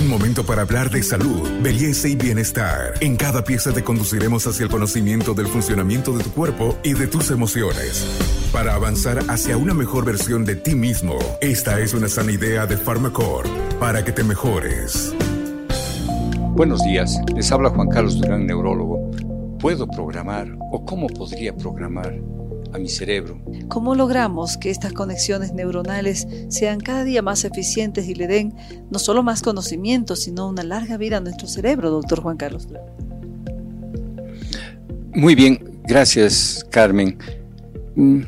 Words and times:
Un 0.00 0.08
momento 0.08 0.46
para 0.46 0.62
hablar 0.62 0.88
de 0.88 1.02
salud, 1.02 1.46
belleza 1.62 2.08
y 2.08 2.16
bienestar. 2.16 2.94
En 3.02 3.16
cada 3.16 3.44
pieza 3.44 3.70
te 3.70 3.84
conduciremos 3.84 4.46
hacia 4.46 4.64
el 4.64 4.70
conocimiento 4.70 5.34
del 5.34 5.46
funcionamiento 5.46 6.16
de 6.16 6.24
tu 6.24 6.30
cuerpo 6.30 6.78
y 6.82 6.94
de 6.94 7.06
tus 7.06 7.30
emociones. 7.30 8.06
Para 8.50 8.74
avanzar 8.74 9.18
hacia 9.28 9.58
una 9.58 9.74
mejor 9.74 10.06
versión 10.06 10.46
de 10.46 10.56
ti 10.56 10.74
mismo, 10.74 11.18
esta 11.42 11.80
es 11.80 11.92
una 11.92 12.08
sana 12.08 12.32
idea 12.32 12.64
de 12.64 12.78
Pharmacore 12.78 13.50
para 13.78 14.02
que 14.02 14.12
te 14.12 14.24
mejores. 14.24 15.14
Buenos 16.54 16.82
días, 16.82 17.20
les 17.36 17.52
habla 17.52 17.68
Juan 17.68 17.88
Carlos 17.88 18.18
Durán, 18.18 18.46
neurólogo. 18.46 19.10
¿Puedo 19.58 19.86
programar 19.86 20.48
o 20.72 20.82
cómo 20.82 21.08
podría 21.08 21.54
programar 21.54 22.18
a 22.72 22.78
mi 22.78 22.88
cerebro? 22.88 23.40
¿Cómo 23.68 23.94
logramos 23.94 24.56
que 24.56 24.70
estas 24.70 24.92
conexiones 24.92 25.52
neuronales 25.52 26.26
sean 26.48 26.80
cada 26.80 27.04
día 27.04 27.22
más 27.22 27.44
eficientes 27.44 28.08
y 28.08 28.14
le 28.14 28.26
den 28.26 28.54
no 28.90 28.98
solo 28.98 29.22
más 29.22 29.42
conocimiento, 29.42 30.16
sino 30.16 30.48
una 30.48 30.62
larga 30.62 30.96
vida 30.96 31.18
a 31.18 31.20
nuestro 31.20 31.48
cerebro, 31.48 31.90
doctor 31.90 32.20
Juan 32.20 32.36
Carlos? 32.36 32.68
Muy 35.14 35.34
bien, 35.34 35.80
gracias 35.84 36.64
Carmen. 36.70 37.18
Mm, 37.96 38.22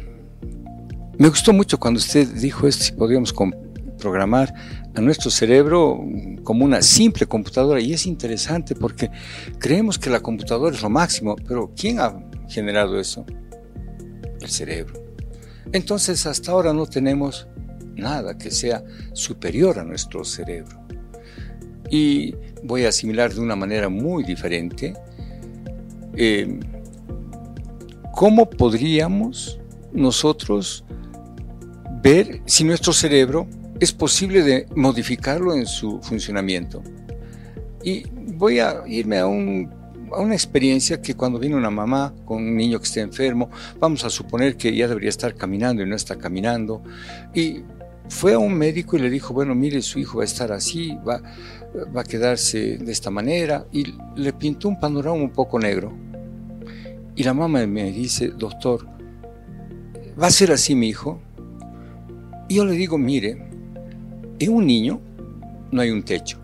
me 1.18 1.28
gustó 1.28 1.52
mucho 1.52 1.78
cuando 1.78 1.98
usted 1.98 2.26
dijo 2.28 2.66
esto, 2.66 2.84
si 2.84 2.92
podríamos 2.92 3.32
programar 3.98 4.52
a 4.94 5.00
nuestro 5.00 5.30
cerebro 5.30 6.04
como 6.42 6.64
una 6.64 6.82
simple 6.82 7.26
computadora 7.26 7.80
y 7.80 7.92
es 7.92 8.06
interesante 8.06 8.74
porque 8.74 9.10
creemos 9.58 9.98
que 9.98 10.10
la 10.10 10.20
computadora 10.20 10.74
es 10.74 10.82
lo 10.82 10.90
máximo, 10.90 11.36
pero 11.46 11.72
¿quién 11.76 12.00
ha 12.00 12.18
generado 12.48 12.98
eso? 12.98 13.24
El 14.42 14.50
cerebro. 14.50 15.02
Entonces 15.72 16.26
hasta 16.26 16.52
ahora 16.52 16.72
no 16.72 16.86
tenemos 16.86 17.46
nada 17.94 18.36
que 18.36 18.50
sea 18.50 18.82
superior 19.12 19.78
a 19.78 19.84
nuestro 19.84 20.24
cerebro. 20.24 20.84
Y 21.90 22.34
voy 22.64 22.84
a 22.84 22.88
asimilar 22.88 23.32
de 23.32 23.40
una 23.40 23.54
manera 23.54 23.88
muy 23.88 24.24
diferente 24.24 24.94
eh, 26.16 26.58
cómo 28.12 28.48
podríamos 28.48 29.60
nosotros 29.92 30.84
ver 32.02 32.42
si 32.46 32.64
nuestro 32.64 32.92
cerebro 32.92 33.46
es 33.80 33.92
posible 33.92 34.42
de 34.42 34.66
modificarlo 34.74 35.54
en 35.54 35.66
su 35.66 36.00
funcionamiento. 36.02 36.82
Y 37.82 38.04
voy 38.34 38.58
a 38.58 38.82
irme 38.86 39.18
a, 39.18 39.26
una 40.20 40.34
experiencia 40.34 41.00
que 41.00 41.14
cuando 41.14 41.38
viene 41.38 41.56
una 41.56 41.70
mamá 41.70 42.14
con 42.24 42.38
un 42.38 42.56
niño 42.56 42.78
que 42.78 42.84
esté 42.84 43.00
enfermo, 43.00 43.50
vamos 43.78 44.04
a 44.04 44.10
suponer 44.10 44.56
que 44.56 44.74
ya 44.74 44.88
debería 44.88 45.08
estar 45.08 45.34
caminando 45.34 45.82
y 45.82 45.86
no 45.86 45.96
está 45.96 46.16
caminando, 46.16 46.82
y 47.34 47.62
fue 48.08 48.34
a 48.34 48.38
un 48.38 48.54
médico 48.54 48.96
y 48.96 49.00
le 49.00 49.10
dijo, 49.10 49.32
bueno, 49.32 49.54
mire, 49.54 49.80
su 49.80 49.98
hijo 49.98 50.18
va 50.18 50.24
a 50.24 50.26
estar 50.26 50.52
así, 50.52 50.96
va, 51.06 51.22
va 51.96 52.02
a 52.02 52.04
quedarse 52.04 52.78
de 52.78 52.92
esta 52.92 53.10
manera, 53.10 53.66
y 53.72 53.94
le 54.16 54.32
pintó 54.32 54.68
un 54.68 54.78
panorama 54.78 55.16
un 55.16 55.30
poco 55.30 55.58
negro. 55.58 55.92
Y 57.14 57.22
la 57.24 57.34
mamá 57.34 57.66
me 57.66 57.90
dice, 57.90 58.28
doctor, 58.28 58.86
¿va 60.20 60.26
a 60.26 60.30
ser 60.30 60.52
así 60.52 60.74
mi 60.74 60.88
hijo? 60.88 61.20
Y 62.48 62.56
yo 62.56 62.64
le 62.64 62.72
digo, 62.72 62.98
mire, 62.98 63.48
en 64.38 64.52
un 64.52 64.66
niño 64.66 65.00
no 65.70 65.80
hay 65.80 65.90
un 65.90 66.02
techo. 66.02 66.38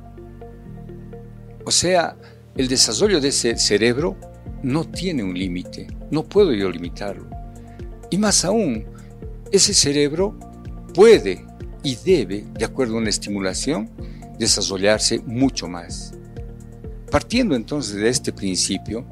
O 1.64 1.70
sea, 1.70 2.16
el 2.58 2.66
desarrollo 2.66 3.20
de 3.20 3.28
ese 3.28 3.56
cerebro 3.56 4.16
no 4.64 4.84
tiene 4.84 5.22
un 5.22 5.38
límite, 5.38 5.86
no 6.10 6.24
puedo 6.24 6.52
yo 6.52 6.68
limitarlo. 6.68 7.30
Y 8.10 8.18
más 8.18 8.44
aún, 8.44 8.84
ese 9.52 9.72
cerebro 9.72 10.36
puede 10.92 11.46
y 11.84 11.94
debe, 12.04 12.44
de 12.58 12.64
acuerdo 12.64 12.96
a 12.96 12.98
una 12.98 13.10
estimulación, 13.10 13.88
desarrollarse 14.40 15.20
mucho 15.20 15.68
más. 15.68 16.12
Partiendo 17.12 17.54
entonces 17.54 17.94
de 17.94 18.08
este 18.08 18.32
principio, 18.32 19.06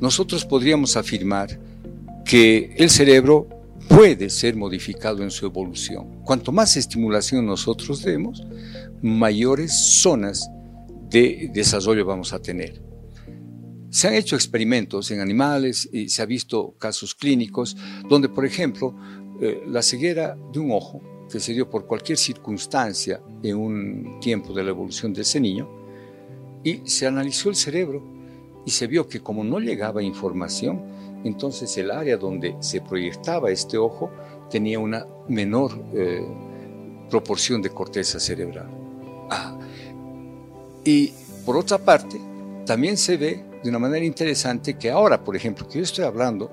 nosotros 0.00 0.44
podríamos 0.44 0.96
afirmar 0.96 1.60
que 2.24 2.74
el 2.76 2.90
cerebro 2.90 3.48
puede 3.88 4.28
ser 4.28 4.56
modificado 4.56 5.22
en 5.22 5.30
su 5.30 5.46
evolución. 5.46 6.20
Cuanto 6.24 6.50
más 6.50 6.76
estimulación 6.76 7.46
nosotros 7.46 8.02
demos, 8.02 8.44
mayores 9.00 9.72
zonas 10.00 10.50
de 11.12 11.50
desarrollo 11.52 12.04
vamos 12.04 12.32
a 12.32 12.40
tener. 12.40 12.82
Se 13.90 14.08
han 14.08 14.14
hecho 14.14 14.36
experimentos 14.36 15.10
en 15.10 15.20
animales 15.20 15.88
y 15.92 16.08
se 16.08 16.22
ha 16.22 16.26
visto 16.26 16.74
casos 16.78 17.14
clínicos 17.14 17.76
donde, 18.08 18.30
por 18.30 18.46
ejemplo, 18.46 18.96
eh, 19.40 19.62
la 19.66 19.82
ceguera 19.82 20.36
de 20.52 20.58
un 20.58 20.72
ojo, 20.72 21.02
que 21.30 21.40
se 21.40 21.52
dio 21.52 21.68
por 21.68 21.86
cualquier 21.86 22.16
circunstancia 22.16 23.22
en 23.42 23.56
un 23.56 24.18
tiempo 24.20 24.52
de 24.54 24.64
la 24.64 24.70
evolución 24.70 25.12
de 25.12 25.22
ese 25.22 25.40
niño, 25.40 25.68
y 26.64 26.80
se 26.84 27.06
analizó 27.06 27.50
el 27.50 27.56
cerebro 27.56 28.02
y 28.64 28.70
se 28.70 28.86
vio 28.86 29.08
que 29.08 29.20
como 29.20 29.44
no 29.44 29.58
llegaba 29.58 30.02
información, 30.02 31.20
entonces 31.24 31.76
el 31.76 31.90
área 31.90 32.16
donde 32.16 32.56
se 32.60 32.80
proyectaba 32.80 33.50
este 33.50 33.76
ojo 33.76 34.10
tenía 34.50 34.78
una 34.78 35.06
menor 35.28 35.72
eh, 35.94 36.26
proporción 37.10 37.60
de 37.60 37.70
corteza 37.70 38.18
cerebral. 38.18 38.81
Y 40.84 41.12
por 41.44 41.56
otra 41.56 41.78
parte, 41.78 42.20
también 42.66 42.96
se 42.96 43.16
ve 43.16 43.44
de 43.62 43.70
una 43.70 43.78
manera 43.78 44.04
interesante 44.04 44.74
que 44.74 44.90
ahora, 44.90 45.22
por 45.22 45.36
ejemplo, 45.36 45.68
que 45.68 45.78
yo 45.78 45.84
estoy 45.84 46.04
hablando, 46.04 46.50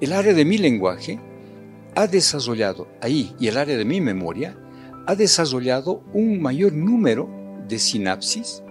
el 0.00 0.12
área 0.12 0.32
de 0.32 0.44
mi 0.44 0.58
lenguaje 0.58 1.18
ha 1.94 2.06
desarrollado 2.06 2.88
ahí 3.00 3.34
y 3.38 3.48
el 3.48 3.56
área 3.56 3.76
de 3.76 3.84
mi 3.84 4.00
memoria 4.00 4.56
ha 5.06 5.14
desarrollado 5.14 6.02
un 6.12 6.40
mayor 6.40 6.72
número 6.72 7.28
de 7.68 7.78
sinapsis 7.78 8.62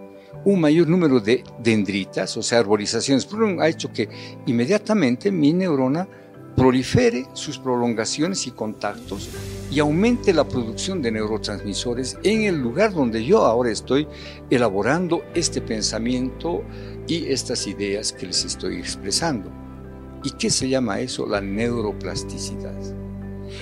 un 0.45 0.61
mayor 0.61 0.87
número 0.87 1.19
de 1.19 1.43
dendritas, 1.59 2.37
o 2.37 2.43
sea, 2.43 2.59
arborizaciones, 2.59 3.27
ha 3.59 3.67
hecho 3.67 3.91
que 3.91 4.09
inmediatamente 4.45 5.31
mi 5.31 5.53
neurona 5.53 6.07
prolifere 6.55 7.25
sus 7.33 7.57
prolongaciones 7.57 8.47
y 8.47 8.51
contactos 8.51 9.29
y 9.71 9.79
aumente 9.79 10.33
la 10.33 10.47
producción 10.47 11.01
de 11.01 11.11
neurotransmisores 11.11 12.17
en 12.23 12.43
el 12.43 12.59
lugar 12.59 12.93
donde 12.93 13.23
yo 13.23 13.45
ahora 13.45 13.71
estoy 13.71 14.07
elaborando 14.49 15.23
este 15.35 15.61
pensamiento 15.61 16.63
y 17.07 17.25
estas 17.31 17.67
ideas 17.67 18.11
que 18.11 18.27
les 18.27 18.45
estoy 18.45 18.77
expresando. 18.77 19.51
¿Y 20.23 20.31
qué 20.31 20.49
se 20.49 20.67
llama 20.67 20.99
eso? 20.99 21.25
La 21.25 21.41
neuroplasticidad. 21.41 22.75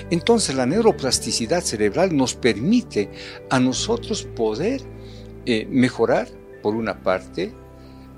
Entonces 0.10 0.56
la 0.56 0.66
neuroplasticidad 0.66 1.62
cerebral 1.62 2.16
nos 2.16 2.36
permite 2.36 3.10
a 3.50 3.60
nosotros 3.60 4.24
poder 4.24 4.82
eh, 5.46 5.68
mejorar 5.70 6.28
por 6.62 6.76
una 6.76 7.02
parte, 7.04 7.52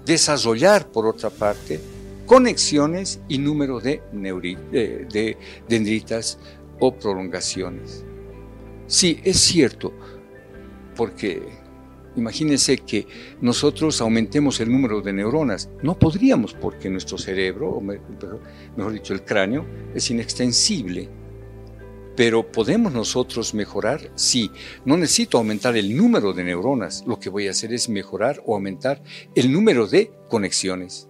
desarrollar 0.06 0.92
por 0.92 1.06
otra 1.06 1.30
parte 1.30 1.80
conexiones 2.26 3.20
y 3.28 3.40
número 3.40 3.80
de, 3.80 4.04
de 4.12 5.38
dendritas 5.68 6.38
o 6.80 6.96
prolongaciones. 6.96 8.06
Sí, 8.88 9.20
es 9.24 9.40
cierto, 9.40 9.94
porque 10.96 11.42
imagínense 12.16 12.78
que 12.78 13.08
nosotros 13.42 14.02
aumentemos 14.02 14.60
el 14.60 14.72
número 14.72 15.02
de 15.02 15.14
neuronas. 15.14 15.70
No 15.84 15.98
podríamos 15.98 16.54
porque 16.54 16.90
nuestro 16.90 17.18
cerebro, 17.18 17.70
o 17.70 17.82
mejor 17.82 18.94
dicho, 18.94 19.14
el 19.14 19.24
cráneo, 19.24 19.66
es 19.94 20.10
inextensible 20.10 21.10
pero 22.20 22.52
¿podemos 22.52 22.92
nosotros 22.92 23.54
mejorar? 23.54 24.12
Sí, 24.16 24.52
no 24.84 24.98
necesito 24.98 25.38
aumentar 25.38 25.78
el 25.78 25.96
número 25.96 26.34
de 26.34 26.44
neuronas, 26.44 27.06
lo 27.08 27.18
que 27.18 27.30
voy 27.30 27.48
a 27.48 27.52
hacer 27.52 27.72
es 27.72 27.88
mejorar 27.88 28.44
o 28.46 28.56
aumentar 28.56 29.02
el 29.36 29.54
número 29.54 29.88
de 29.88 30.12
conexiones 30.28 31.09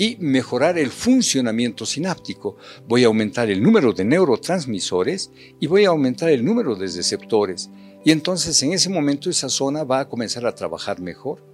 y 0.00 0.16
mejorar 0.18 0.78
el 0.78 0.88
funcionamiento 0.88 1.84
sináptico. 1.84 2.56
Voy 2.88 3.04
a 3.04 3.08
aumentar 3.08 3.50
el 3.50 3.62
número 3.62 3.92
de 3.92 4.02
neurotransmisores 4.02 5.30
y 5.60 5.66
voy 5.66 5.84
a 5.84 5.90
aumentar 5.90 6.30
el 6.30 6.42
número 6.42 6.74
de 6.74 6.86
receptores. 6.86 7.68
Y 8.02 8.10
entonces 8.10 8.62
en 8.62 8.72
ese 8.72 8.88
momento 8.88 9.28
esa 9.28 9.50
zona 9.50 9.84
va 9.84 10.00
a 10.00 10.08
comenzar 10.08 10.46
a 10.46 10.54
trabajar 10.54 11.02
mejor. 11.02 11.44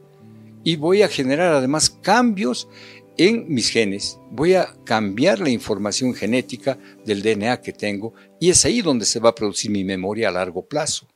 Y 0.62 0.76
voy 0.76 1.02
a 1.02 1.08
generar 1.08 1.54
además 1.54 1.90
cambios 1.90 2.68
en 3.16 3.52
mis 3.52 3.68
genes, 3.68 4.20
voy 4.30 4.54
a 4.54 4.68
cambiar 4.84 5.40
la 5.40 5.50
información 5.50 6.14
genética 6.14 6.78
del 7.04 7.22
DNA 7.22 7.60
que 7.62 7.72
tengo 7.72 8.14
y 8.38 8.50
es 8.50 8.64
ahí 8.64 8.80
donde 8.80 9.06
se 9.06 9.18
va 9.18 9.30
a 9.30 9.34
producir 9.34 9.72
mi 9.72 9.82
memoria 9.82 10.28
a 10.28 10.32
largo 10.32 10.64
plazo. 10.64 11.08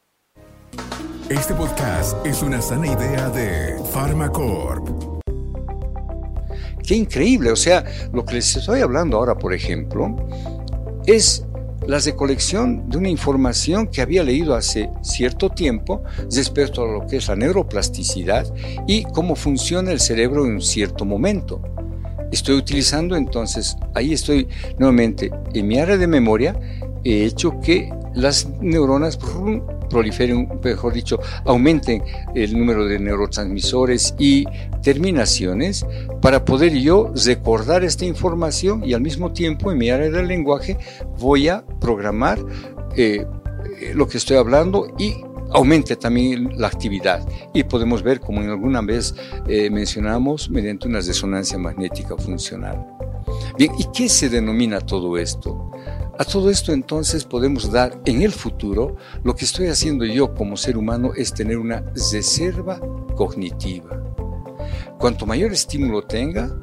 Este 1.28 1.54
podcast 1.54 2.26
es 2.26 2.42
una 2.42 2.60
sana 2.60 2.88
idea 2.88 3.28
de 3.28 3.76
Pharmacorp. 3.92 5.09
Qué 6.90 6.96
increíble, 6.96 7.52
o 7.52 7.56
sea, 7.56 7.84
lo 8.12 8.24
que 8.24 8.34
les 8.34 8.56
estoy 8.56 8.80
hablando 8.80 9.16
ahora, 9.16 9.38
por 9.38 9.54
ejemplo, 9.54 10.16
es 11.06 11.46
la 11.86 12.00
recolección 12.00 12.90
de 12.90 12.98
una 12.98 13.08
información 13.08 13.86
que 13.86 14.00
había 14.00 14.24
leído 14.24 14.56
hace 14.56 14.90
cierto 15.00 15.50
tiempo 15.50 16.02
respecto 16.34 16.82
a 16.82 16.92
lo 16.92 17.06
que 17.06 17.18
es 17.18 17.28
la 17.28 17.36
neuroplasticidad 17.36 18.52
y 18.88 19.04
cómo 19.04 19.36
funciona 19.36 19.92
el 19.92 20.00
cerebro 20.00 20.44
en 20.44 20.54
un 20.54 20.62
cierto 20.62 21.04
momento. 21.04 21.62
Estoy 22.32 22.56
utilizando, 22.56 23.14
entonces 23.14 23.76
ahí 23.94 24.12
estoy 24.12 24.48
nuevamente 24.76 25.30
en 25.54 25.68
mi 25.68 25.78
área 25.78 25.96
de 25.96 26.08
memoria, 26.08 26.58
he 27.04 27.22
hecho 27.22 27.60
que 27.60 27.88
las 28.14 28.48
neuronas 28.60 29.16
proliferen, 29.90 30.48
mejor 30.64 30.94
dicho, 30.94 31.18
aumenten 31.44 32.02
el 32.34 32.58
número 32.58 32.86
de 32.86 32.98
neurotransmisores 32.98 34.14
y 34.18 34.46
terminaciones 34.82 35.84
para 36.22 36.44
poder 36.44 36.72
yo 36.78 37.12
recordar 37.26 37.84
esta 37.84 38.06
información 38.06 38.82
y 38.84 38.94
al 38.94 39.02
mismo 39.02 39.32
tiempo 39.32 39.70
en 39.70 39.78
mi 39.78 39.90
área 39.90 40.08
del 40.08 40.28
lenguaje 40.28 40.78
voy 41.18 41.48
a 41.48 41.64
programar 41.80 42.38
eh, 42.96 43.26
lo 43.94 44.08
que 44.08 44.18
estoy 44.18 44.36
hablando 44.36 44.94
y 44.98 45.14
aumente 45.52 45.96
también 45.96 46.50
la 46.56 46.68
actividad. 46.68 47.26
Y 47.52 47.64
podemos 47.64 48.02
ver, 48.02 48.20
como 48.20 48.40
en 48.40 48.50
alguna 48.50 48.80
vez 48.80 49.14
eh, 49.48 49.70
mencionamos, 49.70 50.48
mediante 50.50 50.88
una 50.88 51.00
resonancia 51.00 51.58
magnética 51.58 52.16
funcional. 52.16 52.86
¿Y 53.64 53.84
qué 53.92 54.08
se 54.08 54.28
denomina 54.28 54.80
todo 54.80 55.18
esto? 55.18 55.70
A 56.18 56.24
todo 56.24 56.50
esto 56.50 56.72
entonces 56.72 57.24
podemos 57.24 57.72
dar 57.72 57.98
en 58.04 58.22
el 58.22 58.32
futuro, 58.32 58.96
lo 59.24 59.34
que 59.34 59.44
estoy 59.46 59.68
haciendo 59.68 60.04
yo 60.04 60.34
como 60.34 60.56
ser 60.56 60.76
humano 60.76 61.12
es 61.16 61.32
tener 61.32 61.56
una 61.56 61.80
reserva 61.94 62.78
cognitiva. 63.16 64.02
Cuanto 64.98 65.24
mayor 65.24 65.52
estímulo 65.52 66.02
tenga, 66.02 66.54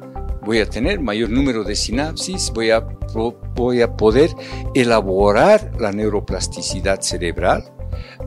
voy 0.44 0.60
a 0.60 0.70
tener 0.70 1.00
mayor 1.00 1.30
número 1.30 1.64
de 1.64 1.74
sinapsis, 1.74 2.52
voy 2.54 2.70
a, 2.70 2.86
voy 3.54 3.82
a 3.82 3.96
poder 3.96 4.30
elaborar 4.74 5.72
la 5.80 5.90
neuroplasticidad 5.90 7.00
cerebral, 7.00 7.64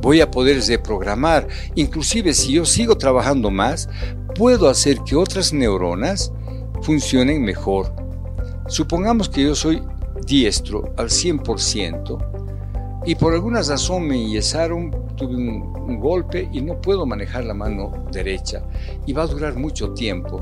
voy 0.01 0.19
a 0.19 0.29
poder 0.29 0.61
reprogramar, 0.61 1.47
inclusive 1.75 2.33
si 2.33 2.53
yo 2.53 2.65
sigo 2.65 2.97
trabajando 2.97 3.51
más, 3.51 3.87
puedo 4.35 4.67
hacer 4.67 4.99
que 5.05 5.15
otras 5.15 5.53
neuronas 5.53 6.33
funcionen 6.81 7.41
mejor. 7.41 8.00
Supongamos 8.71 9.27
que 9.27 9.43
yo 9.43 9.53
soy 9.53 9.83
diestro 10.25 10.93
al 10.95 11.09
100% 11.09 13.03
y 13.05 13.15
por 13.15 13.33
alguna 13.33 13.61
razón 13.61 14.07
me 14.07 14.29
yesaron, 14.29 14.91
tuve 15.17 15.35
un, 15.35 15.99
golpe 15.99 16.47
y 16.53 16.61
no 16.61 16.79
puedo 16.79 17.05
manejar 17.05 17.43
la 17.43 17.53
mano 17.53 17.91
derecha 18.13 18.63
y 19.05 19.11
va 19.11 19.23
a 19.23 19.27
durar 19.27 19.57
mucho 19.57 19.91
tiempo, 19.91 20.41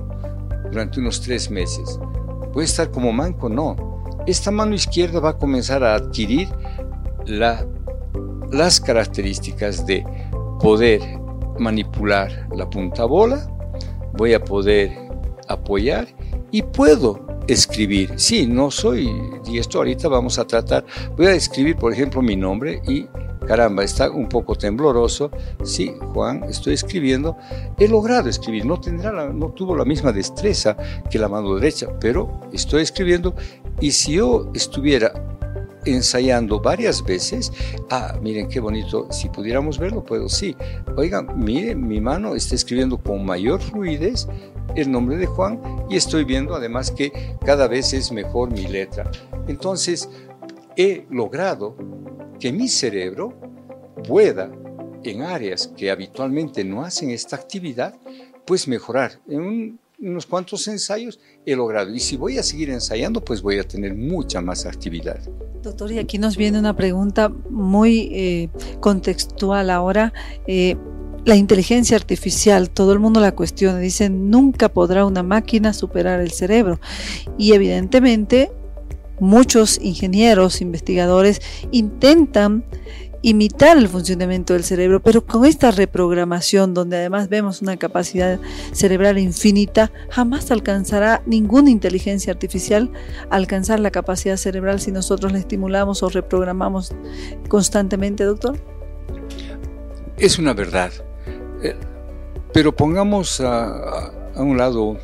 durante 0.72 1.00
unos 1.00 1.22
tres 1.22 1.50
meses. 1.50 2.00
¿Voy 2.54 2.62
a 2.62 2.66
estar 2.66 2.92
como 2.92 3.12
manco? 3.12 3.50
No. 3.50 3.76
Esta 4.28 4.52
mano 4.52 4.76
izquierda 4.76 5.20
va 5.20 5.32
a 5.32 5.38
comenzar 5.40 5.84
a 5.84 5.96
adquirir 5.96 6.50
la, 7.26 7.66
las 8.52 8.80
características 8.80 9.88
de 9.88 10.06
poder 10.60 11.02
manipular 11.58 12.48
la 12.56 12.70
punta 12.70 13.06
bola, 13.06 13.50
voy 14.14 14.36
a 14.36 14.44
poder 14.44 14.96
apoyar 15.48 16.08
y 16.52 16.62
puedo 16.62 17.29
escribir. 17.54 18.14
Sí, 18.18 18.48
no 18.48 18.72
soy 18.72 19.12
diestro, 19.46 19.82
ahorita 19.82 20.08
vamos 20.08 20.40
a 20.40 20.46
tratar, 20.46 20.86
voy 21.18 21.28
a 21.28 21.34
escribir, 21.34 21.76
por 21.76 21.94
ejemplo, 21.94 22.22
mi 22.22 22.36
nombre 22.36 22.82
y 22.88 23.08
caramba, 23.50 23.84
está 23.84 24.12
un 24.12 24.30
poco 24.30 24.56
tembloroso. 24.56 25.32
Sí, 25.64 25.94
Juan, 26.14 26.44
estoy 26.44 26.76
escribiendo. 26.76 27.36
He 27.80 27.88
logrado 27.88 28.30
escribir, 28.30 28.64
no, 28.66 28.80
tendrá 28.80 29.12
no 29.12 29.50
tuvo 29.50 29.76
la 29.76 29.86
misma 29.86 30.12
destreza 30.12 30.78
que 31.10 31.18
la 31.18 31.28
mano 31.28 31.56
derecha, 31.56 31.88
pero 32.00 32.42
estoy 32.54 32.84
escribiendo 32.84 33.34
y 33.82 33.92
si 33.92 34.14
yo 34.14 34.52
estuviera 34.54 35.14
ensayando 35.92 36.60
varias 36.60 37.04
veces, 37.04 37.52
ah, 37.90 38.18
miren 38.22 38.48
qué 38.48 38.60
bonito, 38.60 39.08
si 39.12 39.30
pudiéramos 39.30 39.78
verlo, 39.78 40.04
puedo, 40.04 40.30
sí. 40.30 40.56
Oigan, 40.96 41.28
miren, 41.36 41.88
mi 41.88 42.02
mano 42.02 42.36
está 42.36 42.56
escribiendo 42.56 42.98
con 42.98 43.26
mayor 43.26 43.62
fluidez 43.62 44.28
el 44.76 44.92
nombre 44.92 45.18
de 45.18 45.26
Juan 45.26 45.62
y 45.90 45.96
estoy 45.96 46.24
viendo 46.24 46.56
además 46.56 46.92
que 46.92 47.38
cada 47.46 47.68
vez 47.68 47.94
es 47.94 48.12
mejor 48.12 48.52
mi 48.52 48.68
letra. 48.68 49.10
Entonces, 49.48 50.10
he 50.76 51.06
logrado 51.10 51.76
que 52.40 52.52
mi 52.52 52.68
cerebro 52.68 53.34
pueda, 54.08 54.52
en 55.04 55.22
áreas 55.22 55.68
que 55.76 55.92
habitualmente 55.92 56.64
no 56.64 56.84
hacen 56.84 57.10
esta 57.10 57.36
actividad, 57.36 57.96
pues 58.46 58.68
mejorar. 58.68 59.20
En 59.28 59.80
unos 60.02 60.26
cuantos 60.26 60.68
ensayos 60.68 61.20
he 61.46 61.56
logrado. 61.56 61.94
Y 61.94 62.00
si 62.00 62.18
voy 62.18 62.38
a 62.38 62.44
seguir 62.44 62.70
ensayando, 62.70 63.24
pues 63.24 63.42
voy 63.42 63.60
a 63.60 63.64
tener 63.64 63.96
mucha 63.96 64.42
más 64.42 64.66
actividad. 64.66 65.20
Doctor, 65.62 65.92
y 65.92 66.00
aquí 66.00 66.18
nos 66.18 66.38
viene 66.38 66.60
una 66.60 66.76
pregunta 66.76 67.30
muy 67.30 68.10
eh, 68.14 68.50
contextual 68.80 69.70
ahora. 69.70 70.14
Eh, 70.48 70.78
la 71.26 71.36
inteligencia 71.36 71.98
artificial, 71.98 72.70
todo 72.70 72.94
el 72.94 73.00
mundo 73.00 73.20
la 73.20 73.36
cuestiona, 73.36 73.78
dicen, 73.78 74.30
nunca 74.30 74.70
podrá 74.70 75.06
una 75.06 75.22
máquina 75.22 75.74
superar 75.74 76.22
el 76.22 76.32
cerebro. 76.32 76.80
Y 77.38 77.54
evidentemente 77.54 78.52
muchos 79.20 79.80
ingenieros, 79.82 80.62
investigadores 80.62 81.42
intentan 81.72 82.64
imitar 83.22 83.78
el 83.78 83.88
funcionamiento 83.88 84.54
del 84.54 84.64
cerebro, 84.64 85.02
pero 85.02 85.26
con 85.26 85.46
esta 85.46 85.72
reprogramación, 85.72 86.74
donde 86.74 86.98
además 86.98 87.30
vemos 87.30 87.62
una 87.62 87.78
capacidad 87.78 88.40
cerebral 88.72 89.18
infinita, 89.18 89.92
jamás 90.10 90.52
alcanzará 90.52 91.22
ninguna 91.26 91.70
inteligencia 91.70 92.32
artificial 92.32 92.92
alcanzar 93.30 93.80
la 93.80 93.92
capacidad 93.92 94.38
cerebral 94.38 94.80
si 94.80 94.92
nosotros 94.92 95.32
la 95.32 95.40
estimulamos 95.40 96.02
o 96.04 96.10
reprogramamos 96.10 96.94
constantemente, 97.48 98.24
doctor. 98.24 98.58
Es 100.18 100.40
una 100.40 100.54
verdad, 100.54 100.92
eh, 101.64 101.76
pero 102.54 102.76
pongamos 102.76 103.42
a, 103.42 104.12
a 104.36 104.42
un 104.42 104.58
lado 104.58 104.98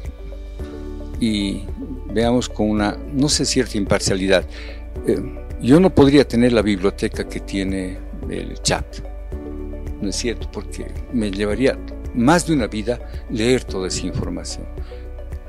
y 1.19 1.63
veamos 2.13 2.49
con 2.49 2.69
una, 2.69 2.97
no 3.13 3.29
sé, 3.29 3.45
cierta 3.45 3.77
imparcialidad. 3.77 4.45
Eh, 5.07 5.17
yo 5.61 5.79
no 5.79 5.93
podría 5.93 6.27
tener 6.27 6.53
la 6.53 6.61
biblioteca 6.61 7.27
que 7.27 7.39
tiene 7.39 8.04
el 8.29 8.61
chat, 8.61 8.85
¿no 10.01 10.09
es 10.09 10.15
cierto? 10.15 10.49
Porque 10.51 10.87
me 11.13 11.31
llevaría 11.31 11.77
más 12.13 12.47
de 12.47 12.53
una 12.53 12.67
vida 12.67 12.99
leer 13.29 13.63
toda 13.63 13.87
esa 13.87 14.05
información. 14.05 14.65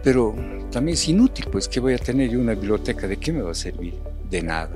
Pero 0.02 0.34
también 0.70 0.94
es 0.94 1.08
inútil, 1.08 1.46
pues, 1.50 1.69
que 1.69 1.81
voy 1.81 1.94
a 1.94 1.99
tener 1.99 2.31
yo 2.31 2.40
una 2.40 2.55
biblioteca? 2.55 3.08
¿De 3.08 3.17
qué 3.17 3.32
me 3.32 3.43
va 3.43 3.50
a 3.50 3.55
servir? 3.55 3.94
De 4.31 4.43
nada. 4.43 4.70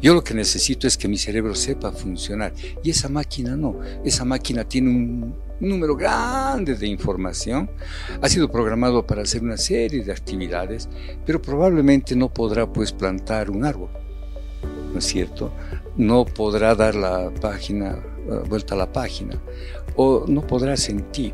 Yo 0.00 0.14
lo 0.14 0.22
que 0.22 0.34
necesito 0.34 0.86
es 0.86 0.96
que 0.96 1.08
mi 1.08 1.18
cerebro 1.18 1.54
sepa 1.54 1.90
funcionar. 1.92 2.52
Y 2.82 2.90
esa 2.90 3.08
máquina 3.08 3.56
no. 3.56 3.80
Esa 4.04 4.24
máquina 4.24 4.64
tiene 4.64 4.90
un 4.90 5.34
número 5.60 5.96
grande 5.96 6.74
de 6.74 6.86
información, 6.86 7.70
ha 8.20 8.28
sido 8.28 8.50
programado 8.50 9.06
para 9.06 9.22
hacer 9.22 9.42
una 9.42 9.56
serie 9.56 10.04
de 10.04 10.12
actividades, 10.12 10.88
pero 11.26 11.42
probablemente 11.42 12.14
no 12.14 12.32
podrá 12.32 12.70
pues 12.72 12.92
plantar 12.92 13.50
un 13.50 13.64
árbol, 13.64 13.90
¿no 14.92 14.98
es 14.98 15.04
cierto? 15.04 15.52
No 15.98 16.24
podrá 16.24 16.74
dar 16.76 16.94
la 16.94 17.30
página, 17.30 17.98
eh, 18.30 18.40
vuelta 18.48 18.74
a 18.74 18.78
la 18.78 18.92
página, 18.92 19.42
o 19.96 20.24
no 20.28 20.46
podrá 20.46 20.76
sentir, 20.76 21.32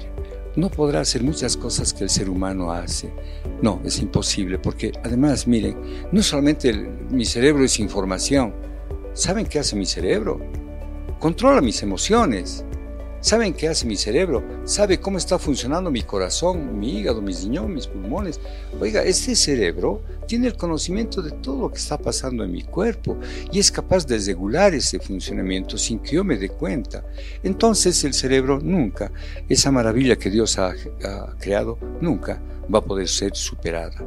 no 0.56 0.70
podrá 0.70 1.00
hacer 1.00 1.22
muchas 1.22 1.54
cosas 1.54 1.92
que 1.92 2.04
el 2.04 2.08
ser 2.10 2.30
humano 2.30 2.72
hace. 2.72 3.12
No, 3.60 3.82
es 3.84 4.00
imposible, 4.00 4.58
porque 4.58 4.92
además, 5.04 5.46
miren, 5.46 5.76
no 6.10 6.22
solamente 6.22 6.72
mi 7.10 7.26
cerebro 7.26 7.62
es 7.64 7.78
información, 7.78 8.54
¿saben 9.12 9.44
qué 9.44 9.58
hace 9.58 9.76
mi 9.76 9.84
cerebro? 9.84 10.40
Controla 11.18 11.60
mis 11.60 11.82
emociones, 11.82 12.64
¿Saben 13.24 13.54
qué 13.54 13.68
hace 13.68 13.86
mi 13.86 13.96
cerebro? 13.96 14.44
¿Sabe 14.64 15.00
cómo 15.00 15.16
está 15.16 15.38
funcionando 15.38 15.90
mi 15.90 16.02
corazón, 16.02 16.78
mi 16.78 16.98
hígado, 16.98 17.22
mis 17.22 17.42
riñones, 17.42 17.74
mis 17.74 17.86
pulmones? 17.86 18.38
Oiga, 18.78 19.02
este 19.02 19.34
cerebro 19.34 20.02
tiene 20.28 20.48
el 20.48 20.58
conocimiento 20.58 21.22
de 21.22 21.30
todo 21.30 21.62
lo 21.62 21.70
que 21.70 21.78
está 21.78 21.96
pasando 21.96 22.44
en 22.44 22.52
mi 22.52 22.64
cuerpo 22.64 23.16
y 23.50 23.60
es 23.60 23.72
capaz 23.72 24.06
de 24.06 24.18
regular 24.18 24.74
ese 24.74 24.98
funcionamiento 24.98 25.78
sin 25.78 26.00
que 26.00 26.16
yo 26.16 26.22
me 26.22 26.36
dé 26.36 26.50
cuenta. 26.50 27.02
Entonces 27.42 28.04
el 28.04 28.12
cerebro 28.12 28.60
nunca, 28.62 29.10
esa 29.48 29.70
maravilla 29.70 30.16
que 30.16 30.28
Dios 30.28 30.58
ha, 30.58 30.74
ha 31.02 31.34
creado, 31.38 31.78
nunca 32.02 32.42
va 32.72 32.80
a 32.80 32.84
poder 32.84 33.08
ser 33.08 33.34
superada. 33.34 34.04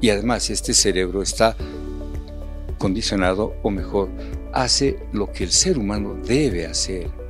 Y 0.00 0.10
además 0.10 0.50
este 0.50 0.74
cerebro 0.74 1.22
está 1.22 1.56
condicionado, 2.78 3.54
o 3.62 3.70
mejor, 3.70 4.08
hace 4.52 4.98
lo 5.12 5.30
que 5.30 5.44
el 5.44 5.52
ser 5.52 5.78
humano 5.78 6.18
debe 6.26 6.66
hacer 6.66 7.25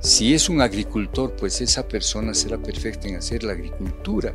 si 0.00 0.34
es 0.34 0.48
un 0.48 0.60
agricultor, 0.60 1.34
pues 1.34 1.60
esa 1.60 1.88
persona 1.88 2.34
será 2.34 2.58
perfecta 2.58 3.08
en 3.08 3.16
hacer 3.16 3.42
la 3.42 3.52
agricultura 3.52 4.34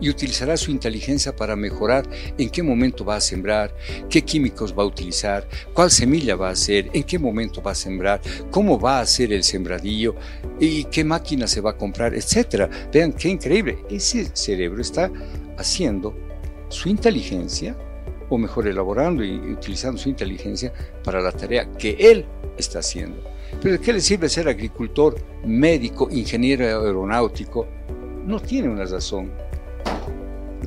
y 0.00 0.10
utilizará 0.10 0.56
su 0.56 0.70
inteligencia 0.70 1.34
para 1.34 1.56
mejorar 1.56 2.08
en 2.36 2.50
qué 2.50 2.62
momento 2.62 3.04
va 3.04 3.16
a 3.16 3.20
sembrar, 3.20 3.74
qué 4.08 4.22
químicos 4.22 4.76
va 4.78 4.82
a 4.82 4.86
utilizar, 4.86 5.48
cuál 5.72 5.90
semilla 5.90 6.36
va 6.36 6.48
a 6.48 6.52
hacer, 6.52 6.90
en 6.92 7.02
qué 7.02 7.18
momento 7.18 7.62
va 7.62 7.72
a 7.72 7.74
sembrar, 7.74 8.20
cómo 8.50 8.78
va 8.78 8.98
a 8.98 9.02
hacer 9.02 9.32
el 9.32 9.42
sembradillo 9.42 10.14
y 10.60 10.84
qué 10.84 11.04
máquina 11.04 11.46
se 11.46 11.60
va 11.60 11.70
a 11.70 11.76
comprar, 11.76 12.14
etc. 12.14 12.70
Vean 12.92 13.12
qué 13.12 13.28
increíble. 13.28 13.78
Ese 13.90 14.30
cerebro 14.34 14.80
está 14.80 15.10
haciendo 15.56 16.14
su 16.68 16.88
inteligencia 16.88 17.76
o 18.30 18.38
mejor 18.38 18.68
elaborando 18.68 19.24
y 19.24 19.36
utilizando 19.36 19.98
su 19.98 20.08
inteligencia 20.08 20.72
para 21.02 21.20
la 21.20 21.32
tarea 21.32 21.72
que 21.72 21.96
él 21.98 22.26
está 22.56 22.80
haciendo. 22.80 23.37
Pero 23.60 23.72
¿de 23.72 23.80
qué 23.80 23.92
le 23.92 24.00
sirve 24.00 24.28
ser 24.28 24.48
agricultor, 24.48 25.16
médico, 25.44 26.08
ingeniero 26.10 26.64
aeronáutico? 26.64 27.66
No 28.24 28.40
tiene 28.40 28.68
una 28.68 28.84
razón. 28.84 29.30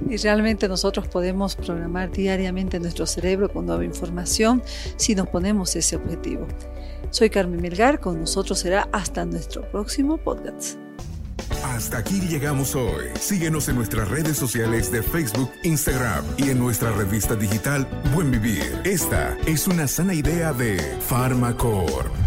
Y 0.10 0.18
realmente 0.18 0.68
nosotros 0.68 1.08
podemos 1.08 1.56
programar 1.56 2.12
diariamente 2.12 2.80
nuestro 2.80 3.06
cerebro 3.06 3.50
con 3.50 3.66
nueva 3.66 3.86
información 3.86 4.62
si 4.98 5.16
nos 5.16 5.28
ponemos 5.28 5.76
ese 5.76 5.96
objetivo. 5.96 6.48
Soy 7.12 7.30
Carmen 7.30 7.62
Melgar, 7.62 8.00
con 8.00 8.20
nosotros 8.20 8.60
será 8.60 8.90
hasta 8.92 9.26
nuestro 9.26 9.62
próximo 9.70 10.18
podcast. 10.18 10.78
Hasta 11.64 12.00
aquí 12.00 12.20
llegamos 12.22 12.76
hoy. 12.76 13.06
Síguenos 13.20 13.70
en 13.70 13.76
nuestras 13.76 14.10
redes 14.10 14.38
sociales 14.38 14.92
de 14.92 15.04
Facebook, 15.04 15.52
Instagram 15.64 16.26
y 16.38 16.50
en 16.50 16.60
nuestra 16.60 16.92
revista 16.92 17.36
digital 17.36 17.88
Buen 18.14 18.32
Vivir. 18.32 18.82
Esta 18.84 19.38
es 19.46 19.68
una 19.68 19.88
sana 19.88 20.14
idea 20.14 20.54
de 20.54 20.78
Farmacor. 21.02 22.21